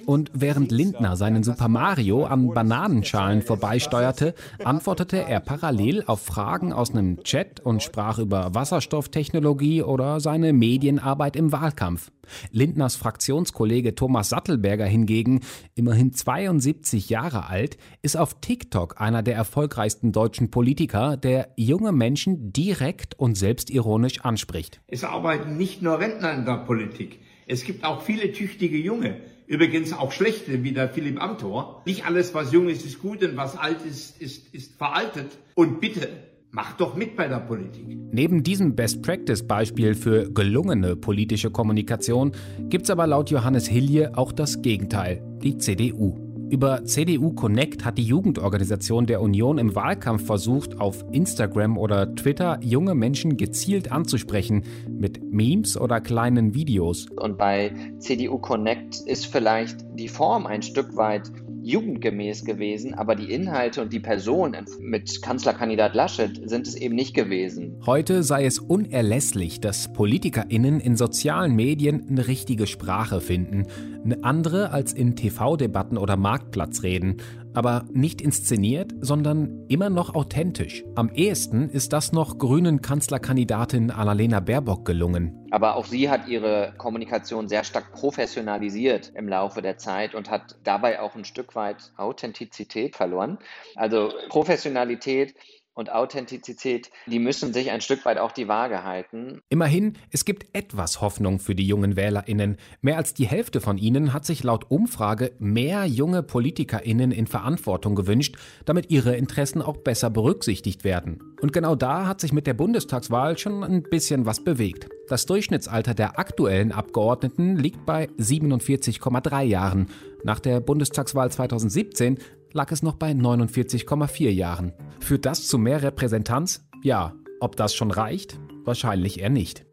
[0.06, 6.92] Und während Lindner seinen Super Mario an Bananenschalen vorbeisteuerte, antwortete er parallel auf Fragen aus
[6.92, 12.12] einem Chat und sprach über Wasserstofftechnologie oder seine Medienarbeit im Wahlkampf.
[12.52, 15.42] Lindners Fraktionskollege Thomas Sattelberger hingegen,
[15.76, 22.54] immerhin 72 Jahre alt, ist auf TikTok einer der erfolgreichsten deutschen Politiker, der junge Menschen
[22.54, 24.82] direkt und selbstironisch anspricht.
[24.88, 27.20] Es arbeiten nicht nur Rentner in der Politik.
[27.46, 29.18] Es gibt auch viele tüchtige Junge.
[29.48, 31.82] Übrigens auch schlechte, wie der Philipp Amthor.
[31.86, 35.38] Nicht alles, was jung ist, ist gut und was alt ist, ist, ist veraltet.
[35.56, 36.10] Und bitte,
[36.56, 37.84] Macht doch mit bei der Politik.
[38.12, 42.34] Neben diesem Best-Practice-Beispiel für gelungene politische Kommunikation
[42.70, 46.23] gibt es aber laut Johannes Hilje auch das Gegenteil, die CDU.
[46.54, 52.60] Über CDU Connect hat die Jugendorganisation der Union im Wahlkampf versucht, auf Instagram oder Twitter
[52.62, 57.08] junge Menschen gezielt anzusprechen mit Memes oder kleinen Videos.
[57.16, 61.24] Und bei CDU Connect ist vielleicht die Form ein Stück weit
[61.64, 67.14] jugendgemäß gewesen, aber die Inhalte und die Person mit Kanzlerkandidat Laschet sind es eben nicht
[67.14, 67.82] gewesen.
[67.86, 73.68] Heute sei es unerlässlich, dass PolitikerInnen in sozialen Medien eine richtige Sprache finden,
[74.04, 77.18] eine andere als in TV-Debatten oder Marktplatzreden,
[77.54, 80.84] aber nicht inszeniert, sondern immer noch authentisch.
[80.96, 85.48] Am ehesten ist das noch grünen Kanzlerkandidatin Annalena Baerbock gelungen.
[85.52, 90.56] Aber auch sie hat ihre Kommunikation sehr stark professionalisiert im Laufe der Zeit und hat
[90.64, 93.38] dabei auch ein Stück weit Authentizität verloren.
[93.76, 95.36] Also Professionalität
[95.74, 99.42] und Authentizität, die müssen sich ein Stück weit auch die Waage halten.
[99.50, 102.58] Immerhin, es gibt etwas Hoffnung für die jungen Wählerinnen.
[102.82, 107.96] Mehr als die Hälfte von ihnen hat sich laut Umfrage mehr junge Politikerinnen in Verantwortung
[107.96, 111.36] gewünscht, damit ihre Interessen auch besser berücksichtigt werden.
[111.42, 114.88] Und genau da hat sich mit der Bundestagswahl schon ein bisschen was bewegt.
[115.10, 119.88] Das Durchschnittsalter der aktuellen Abgeordneten liegt bei 47,3 Jahren.
[120.24, 122.18] Nach der Bundestagswahl 2017
[122.54, 124.74] lag es noch bei 49,4 Jahren.
[125.00, 126.66] Führt das zu mehr Repräsentanz?
[126.84, 127.14] Ja.
[127.40, 128.40] Ob das schon reicht?
[128.64, 129.66] Wahrscheinlich eher nicht.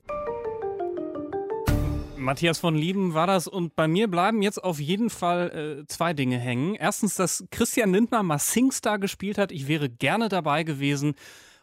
[2.16, 6.12] Matthias von Lieben war das und bei mir bleiben jetzt auf jeden Fall äh, zwei
[6.12, 6.74] Dinge hängen.
[6.74, 9.52] Erstens, dass Christian Lindner mal Singstar gespielt hat.
[9.52, 11.14] Ich wäre gerne dabei gewesen.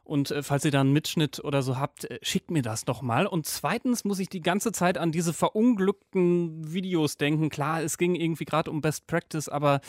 [0.04, 3.02] Und äh, falls ihr da einen Mitschnitt oder so habt, äh, schickt mir das doch
[3.02, 3.28] mal.
[3.28, 7.50] Und zweitens muss ich die ganze Zeit an diese verunglückten Videos denken.
[7.50, 9.82] Klar, es ging irgendwie gerade um Best Practice, aber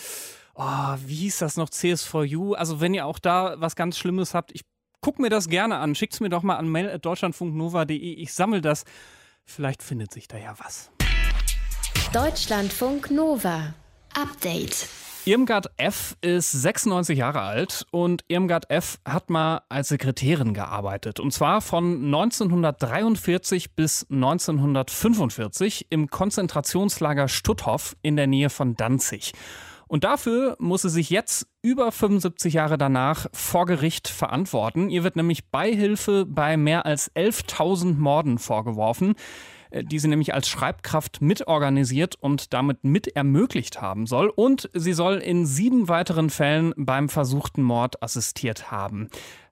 [0.59, 1.71] oh, wie hieß das noch?
[1.71, 2.55] CS4U.
[2.55, 4.62] Also wenn ihr auch da was ganz Schlimmes habt, ich
[5.01, 5.94] gucke mir das gerne an.
[5.94, 7.97] Schickt es mir doch mal an mail.deutschlandfunknova.de.
[7.97, 8.85] Ich sammle das.
[9.44, 10.90] Vielleicht findet sich da ja was.
[12.12, 13.75] Deutschlandfunk Nova.
[14.14, 14.88] Update.
[15.25, 16.16] Irmgard F.
[16.23, 18.99] ist 96 Jahre alt und Irmgard F.
[19.05, 21.21] hat mal als Sekretärin gearbeitet.
[21.21, 29.35] Und zwar von 1943 bis 1945 im Konzentrationslager Stutthof in der Nähe von Danzig.
[29.88, 34.90] Und dafür muss sie sich jetzt über 75 Jahre danach vor Gericht verantworten.
[34.90, 39.14] Ihr wird nämlich Beihilfe bei mehr als 11.000 Morden vorgeworfen.
[39.70, 44.29] Äh, die sie nämlich als Schreibkraft mitorganisiert und damit mit ermöglicht haben soll.
[44.29, 49.09] Und sie soll in sieben weiteren Fällen beim versuchten Mord assistiert haben.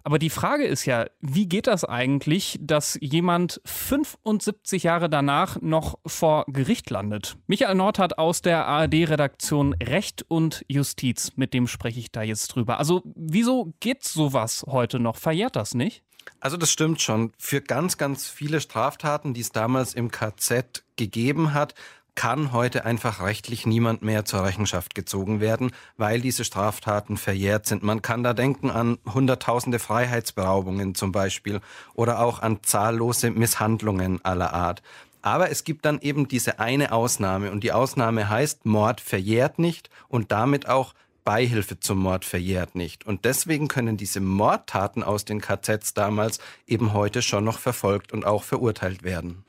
[0.07, 5.99] Aber die Frage ist ja, wie geht das eigentlich, dass jemand 75 Jahre danach noch
[6.07, 7.37] vor Gericht landet?
[7.49, 12.79] Michael Nordhardt aus der ARD-Redaktion Recht und Justiz, mit dem spreche ich da jetzt drüber.
[12.79, 15.17] Also, wieso geht sowas heute noch?
[15.17, 16.05] Verjährt das nicht?
[16.39, 17.33] Also das stimmt schon.
[17.37, 21.75] Für ganz, ganz viele Straftaten, die es damals im KZ gegeben hat,
[22.17, 27.85] kann heute einfach rechtlich niemand mehr zur Rechenschaft gezogen werden, weil diese Straftaten verjährt sind.
[27.85, 31.61] Man kann da denken an hunderttausende Freiheitsberaubungen zum Beispiel
[31.95, 34.83] oder auch an zahllose Misshandlungen aller Art.
[35.23, 39.91] Aber es gibt dann eben diese eine Ausnahme und die Ausnahme heißt, Mord verjährt nicht
[40.09, 43.05] und damit auch Beihilfe zum Mord verjährt nicht.
[43.05, 48.25] Und deswegen können diese Mordtaten aus den KZs damals eben heute schon noch verfolgt und
[48.25, 49.45] auch verurteilt werden.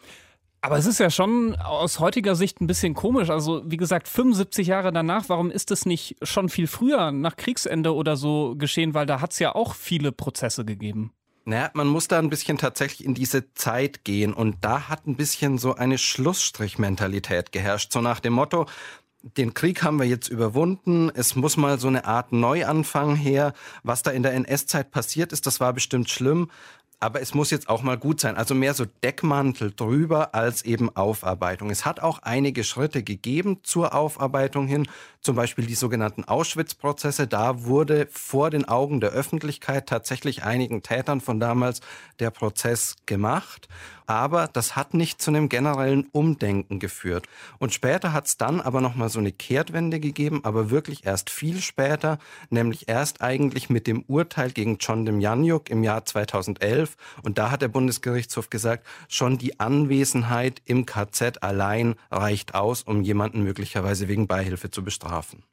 [0.61, 3.29] Aber es ist ja schon aus heutiger Sicht ein bisschen komisch.
[3.29, 7.93] Also, wie gesagt, 75 Jahre danach, warum ist es nicht schon viel früher, nach Kriegsende
[7.93, 8.93] oder so geschehen?
[8.93, 11.13] Weil da hat es ja auch viele Prozesse gegeben.
[11.45, 14.33] Naja, man muss da ein bisschen tatsächlich in diese Zeit gehen.
[14.33, 17.93] Und da hat ein bisschen so eine Schlussstrichmentalität geherrscht.
[17.93, 18.65] So nach dem Motto,
[19.37, 21.09] den Krieg haben wir jetzt überwunden.
[21.13, 23.53] Es muss mal so eine Art Neuanfang her.
[23.83, 26.49] Was da in der NS-Zeit passiert ist, das war bestimmt schlimm
[26.99, 28.37] aber es muss jetzt auch mal gut sein.
[28.37, 31.69] Also mehr so Deckmantel drüber als eben Aufarbeitung.
[31.69, 34.87] Es hat auch einige Schritte gegeben zur Aufarbeitung hin,
[35.21, 37.27] zum Beispiel die sogenannten Auschwitz-Prozesse.
[37.27, 41.81] Da wurde vor den Augen der Öffentlichkeit tatsächlich einigen Tätern von damals
[42.19, 43.67] der Prozess gemacht
[44.07, 47.27] aber das hat nicht zu einem generellen Umdenken geführt.
[47.59, 51.61] Und später hat es dann aber nochmal so eine Kehrtwende gegeben, aber wirklich erst viel
[51.61, 52.17] später,
[52.49, 56.95] nämlich erst eigentlich mit dem Urteil gegen John Demjanjuk im Jahr 2011.
[57.21, 63.01] Und da hat der Bundesgerichtshof gesagt, schon die Anwesenheit im KZ allein reicht aus, um
[63.01, 65.43] jemanden möglicherweise wegen Beihilfe zu bestrafen.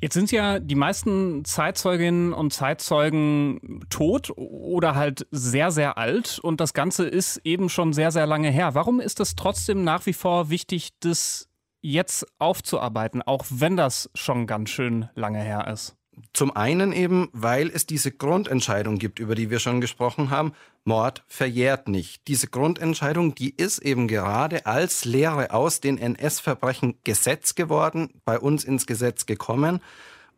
[0.00, 6.60] Jetzt sind ja die meisten Zeitzeuginnen und Zeitzeugen tot oder halt sehr, sehr alt und
[6.60, 8.74] das Ganze ist eben schon sehr, sehr lange her.
[8.74, 11.48] Warum ist es trotzdem nach wie vor wichtig, das
[11.80, 15.95] jetzt aufzuarbeiten, auch wenn das schon ganz schön lange her ist?
[16.32, 20.52] Zum einen eben, weil es diese Grundentscheidung gibt, über die wir schon gesprochen haben.
[20.84, 22.26] Mord verjährt nicht.
[22.26, 28.64] Diese Grundentscheidung, die ist eben gerade als Lehre aus den NS-Verbrechen Gesetz geworden, bei uns
[28.64, 29.80] ins Gesetz gekommen.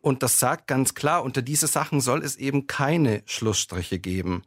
[0.01, 4.43] Und das sagt ganz klar, unter diese Sachen soll es eben keine Schlussstriche geben.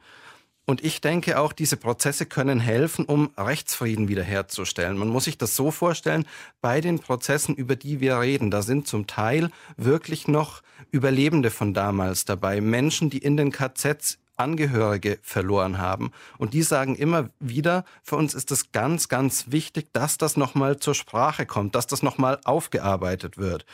[0.65, 4.97] Und ich denke auch, diese Prozesse können helfen, um Rechtsfrieden wiederherzustellen.
[4.97, 6.25] Man muss sich das so vorstellen,
[6.61, 11.75] bei den Prozessen, über die wir reden, da sind zum Teil wirklich noch Überlebende von
[11.75, 16.11] damals dabei, Menschen, die in den KZs Angehörige verloren haben.
[16.39, 20.79] Und die sagen immer wieder, für uns ist es ganz, ganz wichtig, dass das nochmal
[20.79, 23.67] zur Sprache kommt, dass das nochmal aufgearbeitet wird.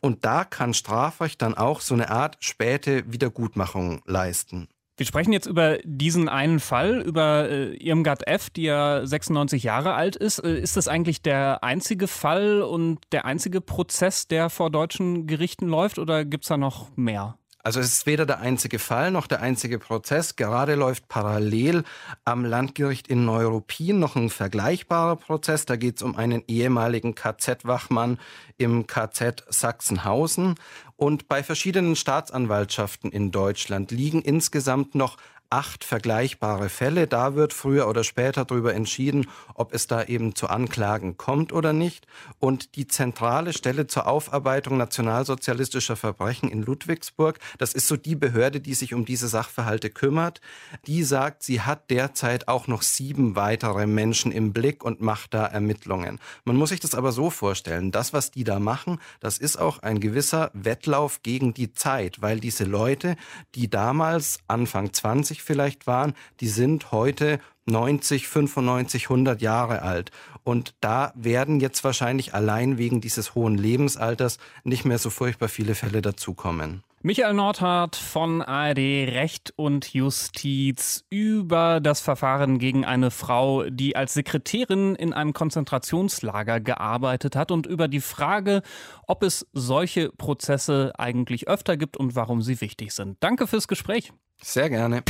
[0.00, 4.68] Und da kann Strafrecht dann auch so eine Art späte Wiedergutmachung leisten.
[5.00, 9.94] Wir sprechen jetzt über diesen einen Fall, über äh, Irmgard F., die ja 96 Jahre
[9.94, 10.40] alt ist.
[10.40, 15.68] Äh, ist das eigentlich der einzige Fall und der einzige Prozess, der vor deutschen Gerichten
[15.68, 17.38] läuft oder gibt es da noch mehr?
[17.62, 20.36] Also es ist weder der einzige Fall noch der einzige Prozess.
[20.36, 21.84] Gerade läuft parallel
[22.24, 25.66] am Landgericht in Neuruppin noch ein vergleichbarer Prozess.
[25.66, 28.18] Da geht es um einen ehemaligen KZ-Wachmann
[28.56, 30.54] im KZ Sachsenhausen.
[30.96, 35.18] Und bei verschiedenen Staatsanwaltschaften in Deutschland liegen insgesamt noch
[35.50, 37.08] acht vergleichbare Fälle.
[37.08, 41.72] Da wird früher oder später darüber entschieden, ob es da eben zu Anklagen kommt oder
[41.72, 42.06] nicht.
[42.38, 48.60] Und die zentrale Stelle zur Aufarbeitung nationalsozialistischer Verbrechen in Ludwigsburg, das ist so die Behörde,
[48.60, 50.40] die sich um diese Sachverhalte kümmert,
[50.86, 55.46] die sagt, sie hat derzeit auch noch sieben weitere Menschen im Blick und macht da
[55.46, 56.20] Ermittlungen.
[56.44, 59.80] Man muss sich das aber so vorstellen, das, was die da machen, das ist auch
[59.80, 63.16] ein gewisser Wettlauf gegen die Zeit, weil diese Leute,
[63.56, 70.10] die damals Anfang 20 vielleicht waren, die sind heute 90, 95, 100 Jahre alt.
[70.42, 75.74] Und da werden jetzt wahrscheinlich allein wegen dieses hohen Lebensalters nicht mehr so furchtbar viele
[75.74, 76.82] Fälle dazukommen.
[77.02, 84.12] Michael Nordhardt von ARD Recht und Justiz über das Verfahren gegen eine Frau, die als
[84.12, 88.60] Sekretärin in einem Konzentrationslager gearbeitet hat und über die Frage,
[89.06, 93.16] ob es solche Prozesse eigentlich öfter gibt und warum sie wichtig sind.
[93.20, 94.12] Danke fürs Gespräch.
[94.42, 95.02] Sehr gerne.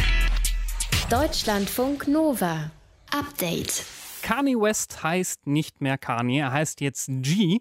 [1.09, 2.71] Deutschlandfunk Nova.
[3.13, 3.85] Update.
[4.23, 7.61] Kanye West heißt nicht mehr Kanye, er heißt jetzt G.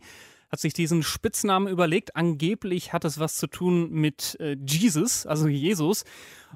[0.52, 2.16] Hat sich diesen Spitznamen überlegt.
[2.16, 6.06] Angeblich hat es was zu tun mit äh, Jesus, also Jesus.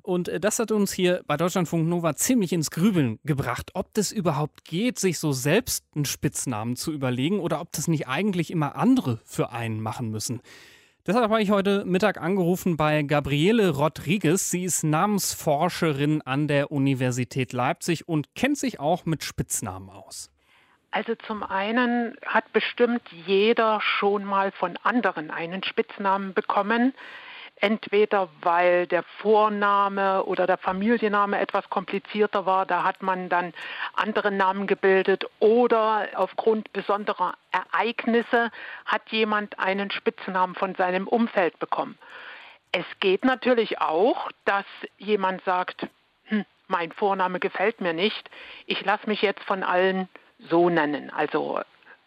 [0.01, 4.11] Und äh, das hat uns hier bei Deutschlandfunk Nova ziemlich ins Grübeln gebracht, ob das
[4.11, 8.75] überhaupt geht, sich so selbst einen Spitznamen zu überlegen oder ob das nicht eigentlich immer
[8.75, 10.41] andere für einen machen müssen.
[11.05, 14.49] Deshalb habe ich heute Mittag angerufen bei Gabriele Rodriguez.
[14.49, 20.31] Sie ist Namensforscherin an der Universität Leipzig und kennt sich auch mit Spitznamen aus.
[20.91, 26.93] Also zum einen hat bestimmt jeder schon mal von anderen einen Spitznamen bekommen
[27.55, 33.53] entweder weil der Vorname oder der Familienname etwas komplizierter war, da hat man dann
[33.93, 35.25] andere Namen gebildet.
[35.39, 38.51] Oder aufgrund besonderer Ereignisse
[38.85, 41.97] hat jemand einen Spitznamen von seinem Umfeld bekommen.
[42.71, 44.65] Es geht natürlich auch, dass
[44.97, 45.87] jemand sagt,
[46.25, 48.29] hm, mein Vorname gefällt mir nicht,
[48.65, 50.09] ich lasse mich jetzt von allen
[50.49, 51.61] so nennen, also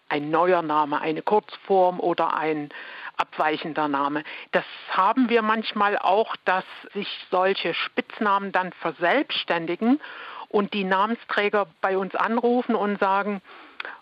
[0.09, 2.71] ein neuer Name, eine Kurzform oder ein,
[3.17, 4.25] abweichender Name.
[4.53, 6.65] Das haben wir manchmal auch, dass
[6.95, 10.01] sich solche Spitznamen dann verselbstständigen
[10.49, 13.43] und die Namensträger bei uns anrufen und sagen,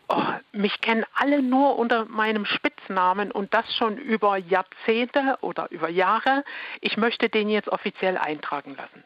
[0.09, 5.89] oh, mich kennen alle nur unter meinem Spitznamen und das schon über Jahrzehnte oder über
[5.89, 6.45] Jahre.
[6.81, 9.05] Ich möchte den jetzt offiziell eintragen lassen.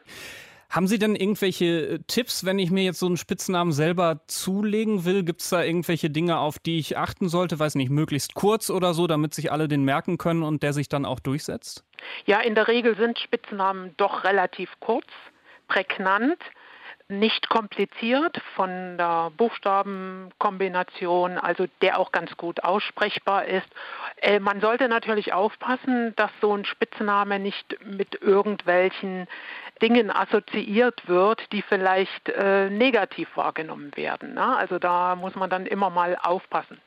[0.69, 5.03] Haben Sie denn irgendwelche äh, Tipps, wenn ich mir jetzt so einen Spitznamen selber zulegen
[5.03, 5.23] will?
[5.23, 7.57] Gibt es da irgendwelche Dinge, auf die ich achten sollte?
[7.57, 10.87] Weiß nicht, möglichst kurz oder so, damit sich alle den merken können und der sich
[10.87, 11.83] dann auch durchsetzt?
[12.25, 15.07] Ja, in der Regel sind Spitznamen doch relativ kurz,
[15.67, 16.37] prägnant
[17.09, 23.67] nicht kompliziert von der Buchstabenkombination, also der auch ganz gut aussprechbar ist.
[24.17, 29.27] Äh, man sollte natürlich aufpassen, dass so ein Spitzname nicht mit irgendwelchen
[29.81, 34.35] Dingen assoziiert wird, die vielleicht äh, negativ wahrgenommen werden.
[34.35, 34.55] Ne?
[34.55, 36.79] Also da muss man dann immer mal aufpassen.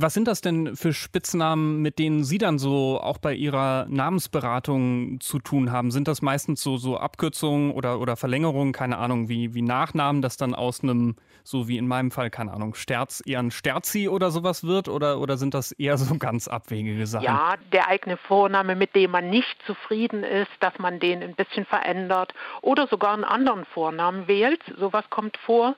[0.00, 5.18] Was sind das denn für Spitznamen, mit denen Sie dann so auch bei Ihrer Namensberatung
[5.18, 5.90] zu tun haben?
[5.90, 10.36] Sind das meistens so, so Abkürzungen oder, oder Verlängerungen, keine Ahnung, wie, wie Nachnamen, das
[10.36, 14.30] dann aus einem, so wie in meinem Fall, keine Ahnung, Sterz eher ein Sterzi oder
[14.30, 14.88] sowas wird?
[14.88, 17.24] Oder, oder sind das eher so ganz abwegige Sachen?
[17.24, 21.66] Ja, der eigene Vorname, mit dem man nicht zufrieden ist, dass man den ein bisschen
[21.66, 24.62] verändert oder sogar einen anderen Vornamen wählt.
[24.78, 25.74] Sowas kommt vor.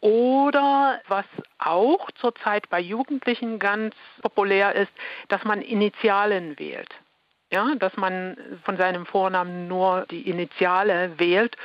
[0.00, 1.24] Oder was
[1.58, 4.92] auch zurzeit bei Jugendlichen ganz populär ist,
[5.28, 6.88] dass man Initialen wählt.
[7.50, 11.56] Ja, dass man von seinem Vornamen nur die Initiale wählt.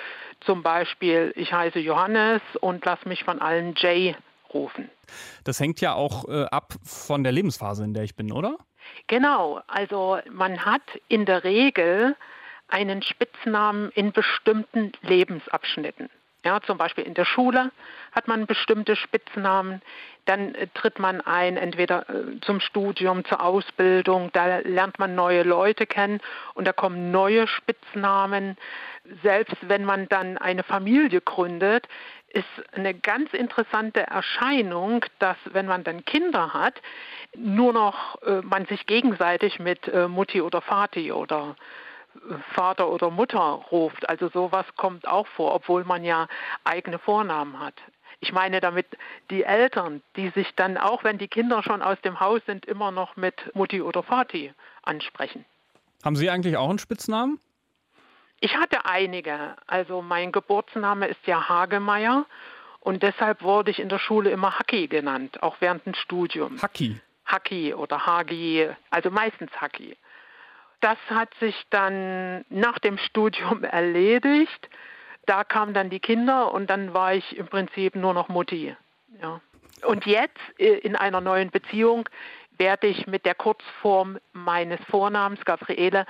[0.42, 4.16] Zum Beispiel, ich heiße Johannes und lass mich von allen Jay
[4.54, 4.90] rufen.
[5.44, 8.58] Das hängt ja auch äh, ab von der Lebensphase, in der ich bin, oder?
[9.08, 12.16] Genau, also man hat in der Regel
[12.68, 16.10] einen Spitznamen in bestimmten Lebensabschnitten.
[16.46, 17.72] Ja, zum Beispiel in der Schule
[18.12, 19.82] hat man bestimmte Spitznamen.
[20.26, 24.30] Dann äh, tritt man ein, entweder äh, zum Studium, zur Ausbildung.
[24.34, 26.20] Da lernt man neue Leute kennen
[26.54, 28.58] und da kommen neue Spitznamen.
[29.22, 31.88] Selbst wenn man dann eine Familie gründet,
[32.28, 36.82] ist eine ganz interessante Erscheinung, dass wenn man dann Kinder hat,
[37.38, 41.56] nur noch äh, man sich gegenseitig mit äh, Mutti oder Vati oder
[42.54, 43.40] Vater oder Mutter
[43.72, 44.08] ruft.
[44.10, 46.28] Also sowas kommt auch vor, obwohl man ja
[46.64, 47.76] eigene Vornamen hat.
[48.20, 48.86] Ich meine damit
[49.30, 52.92] die Eltern, die sich dann, auch wenn die Kinder schon aus dem Haus sind, immer
[52.92, 54.54] noch mit Mutti oder Vati
[54.84, 55.44] ansprechen.
[56.04, 57.40] Haben Sie eigentlich auch einen Spitznamen?
[58.40, 59.56] Ich hatte einige.
[59.68, 62.26] Also mein Geburtsname ist ja Hagemeyer
[62.80, 66.62] und deshalb wurde ich in der Schule immer Hacki genannt, auch während dem Studium.
[66.62, 67.00] Hacki?
[67.26, 69.98] Hacki oder Hagi, also meistens Hacki
[70.84, 74.70] das hat sich dann nach dem Studium erledigt.
[75.26, 78.76] Da kamen dann die Kinder und dann war ich im Prinzip nur noch Mutti.
[79.22, 79.40] Ja.
[79.86, 82.10] Und jetzt äh, in einer neuen Beziehung
[82.58, 86.06] werde ich mit der Kurzform meines Vornamens Gabriele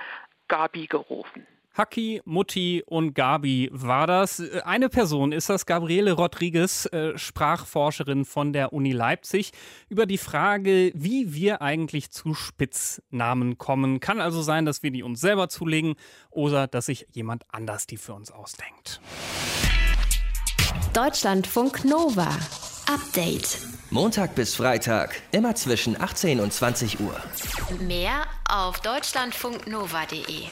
[0.48, 1.46] Gabi gerufen.
[1.74, 4.40] Haki, Mutti und Gabi war das.
[4.64, 9.50] Eine Person ist das, Gabriele Rodriguez, äh, Sprachforscherin von der Uni Leipzig,
[9.88, 13.98] über die Frage, wie wir eigentlich zu Spitznamen kommen.
[13.98, 15.94] Kann also sein, dass wir die uns selber zulegen
[16.30, 19.00] oder dass sich jemand anders die für uns ausdenkt.
[20.92, 22.28] Deutschlandfunk Nova.
[22.86, 23.58] Update.
[23.90, 27.16] Montag bis Freitag, immer zwischen 18 und 20 Uhr.
[27.80, 30.50] Mehr auf deutschlandfunknova.de.